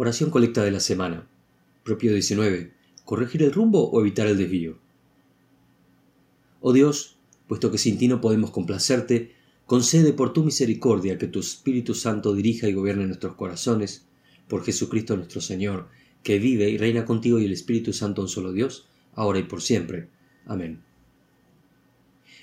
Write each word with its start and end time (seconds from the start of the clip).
Oración 0.00 0.30
colecta 0.30 0.62
de 0.62 0.70
la 0.70 0.78
semana. 0.78 1.28
Propio 1.82 2.12
19. 2.12 2.72
¿Corregir 3.04 3.42
el 3.42 3.52
rumbo 3.52 3.90
o 3.90 4.00
evitar 4.00 4.28
el 4.28 4.38
desvío? 4.38 4.78
Oh 6.60 6.72
Dios, 6.72 7.18
puesto 7.48 7.72
que 7.72 7.78
sin 7.78 7.98
ti 7.98 8.06
no 8.06 8.20
podemos 8.20 8.52
complacerte, 8.52 9.34
concede 9.66 10.12
por 10.12 10.32
tu 10.32 10.44
misericordia 10.44 11.18
que 11.18 11.26
tu 11.26 11.40
Espíritu 11.40 11.94
Santo 11.94 12.32
dirija 12.32 12.68
y 12.68 12.74
gobierne 12.74 13.08
nuestros 13.08 13.34
corazones, 13.34 14.06
por 14.46 14.64
Jesucristo 14.64 15.16
nuestro 15.16 15.40
Señor, 15.40 15.88
que 16.22 16.38
vive 16.38 16.70
y 16.70 16.78
reina 16.78 17.04
contigo 17.04 17.40
y 17.40 17.46
el 17.46 17.52
Espíritu 17.52 17.92
Santo 17.92 18.22
un 18.22 18.28
solo 18.28 18.52
Dios, 18.52 18.86
ahora 19.14 19.40
y 19.40 19.42
por 19.42 19.62
siempre. 19.62 20.10
Amén. 20.46 20.80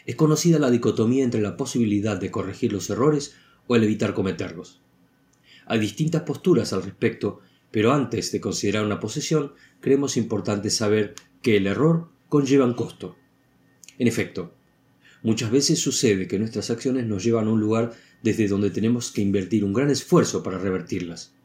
Es 0.06 0.18
conocida 0.18 0.60
la 0.60 0.72
dicotomía 0.72 1.24
entre 1.24 1.40
la 1.40 1.56
posibilidad 1.56 2.20
de 2.20 2.32
corregir 2.32 2.74
los 2.74 2.90
errores 2.90 3.34
o 3.68 3.78
el 3.78 3.84
evitar 3.86 4.14
cometerlos. 4.14 4.82
Hay 5.68 5.80
distintas 5.80 6.24
posturas 6.24 6.74
al 6.74 6.84
respecto, 6.84 7.42
pero 7.72 7.94
antes 7.94 8.32
de 8.32 8.40
considerar 8.40 8.86
una 8.86 9.00
posesión, 9.00 9.54
creemos 9.82 10.18
importante 10.18 10.70
saber 10.70 11.16
que 11.42 11.58
el 11.58 11.68
error 11.68 12.10
conlleva 12.30 12.66
un 12.66 12.74
costo. 12.74 13.16
En 13.98 14.08
efecto, 14.08 14.54
muchas 15.24 15.52
veces 15.52 15.80
sucede 15.80 16.28
que 16.28 16.40
nuestras 16.40 16.70
acciones 16.70 17.06
nos 17.06 17.24
llevan 17.24 17.48
a 17.48 17.52
un 17.52 17.60
lugar 17.60 17.94
desde 18.22 18.48
donde 18.48 18.72
tenemos 18.72 19.12
que 19.12 19.22
invertir 19.22 19.64
un 19.64 19.74
gran 19.74 19.90
esfuerzo 19.90 20.42
para 20.42 20.58
revertirlas. 20.58 21.36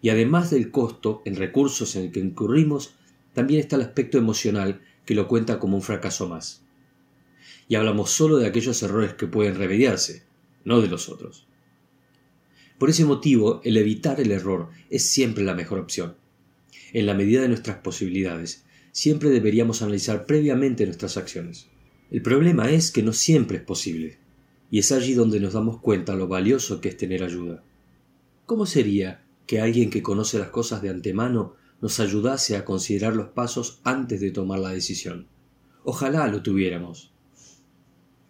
Y 0.00 0.10
además 0.10 0.50
del 0.50 0.70
costo 0.70 1.22
en 1.24 1.36
recursos 1.36 1.96
en 1.96 2.04
el 2.04 2.12
que 2.12 2.20
incurrimos, 2.20 2.94
también 3.34 3.60
está 3.60 3.76
el 3.76 3.82
aspecto 3.82 4.18
emocional 4.18 4.80
que 5.04 5.14
lo 5.14 5.26
cuenta 5.26 5.58
como 5.58 5.76
un 5.76 5.82
fracaso 5.82 6.28
más. 6.28 6.64
Y 7.68 7.74
hablamos 7.74 8.10
solo 8.10 8.36
de 8.36 8.46
aquellos 8.46 8.82
errores 8.82 9.14
que 9.14 9.26
pueden 9.26 9.56
remediarse, 9.56 10.24
no 10.64 10.80
de 10.80 10.88
los 10.88 11.08
otros. 11.08 11.47
Por 12.78 12.90
ese 12.90 13.04
motivo, 13.04 13.60
el 13.64 13.76
evitar 13.76 14.20
el 14.20 14.30
error 14.30 14.68
es 14.88 15.10
siempre 15.10 15.42
la 15.42 15.54
mejor 15.54 15.80
opción. 15.80 16.14
En 16.92 17.06
la 17.06 17.14
medida 17.14 17.42
de 17.42 17.48
nuestras 17.48 17.78
posibilidades, 17.78 18.64
siempre 18.92 19.30
deberíamos 19.30 19.82
analizar 19.82 20.26
previamente 20.26 20.86
nuestras 20.86 21.16
acciones. 21.16 21.66
El 22.12 22.22
problema 22.22 22.70
es 22.70 22.92
que 22.92 23.02
no 23.02 23.12
siempre 23.12 23.58
es 23.58 23.64
posible, 23.64 24.18
y 24.70 24.78
es 24.78 24.92
allí 24.92 25.14
donde 25.14 25.40
nos 25.40 25.54
damos 25.54 25.80
cuenta 25.80 26.14
lo 26.14 26.28
valioso 26.28 26.80
que 26.80 26.90
es 26.90 26.96
tener 26.96 27.24
ayuda. 27.24 27.64
¿Cómo 28.46 28.64
sería 28.64 29.24
que 29.48 29.60
alguien 29.60 29.90
que 29.90 30.02
conoce 30.02 30.38
las 30.38 30.50
cosas 30.50 30.80
de 30.80 30.90
antemano 30.90 31.56
nos 31.80 31.98
ayudase 31.98 32.56
a 32.56 32.64
considerar 32.64 33.16
los 33.16 33.30
pasos 33.30 33.80
antes 33.82 34.20
de 34.20 34.30
tomar 34.30 34.60
la 34.60 34.70
decisión? 34.70 35.26
Ojalá 35.82 36.28
lo 36.28 36.42
tuviéramos. 36.42 37.12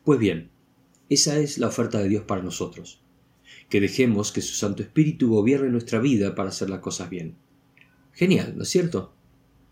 Pues 0.05 0.19
bien, 0.19 0.49
esa 1.11 1.39
es 1.39 1.59
la 1.59 1.69
oferta 1.69 1.99
de 1.99 2.09
Dios 2.09 2.25
para 2.25 2.43
nosotros 2.43 3.03
que 3.69 3.81
dejemos 3.81 4.33
que 4.33 4.41
su 4.41 4.55
Santo 4.55 4.83
Espíritu 4.83 5.29
gobierne 5.29 5.69
nuestra 5.71 5.99
vida 5.99 6.35
para 6.35 6.49
hacer 6.49 6.71
las 6.71 6.81
cosas 6.81 7.11
bien. 7.11 7.37
Genial, 8.13 8.55
¿no 8.57 8.63
es 8.63 8.69
cierto? 8.69 9.13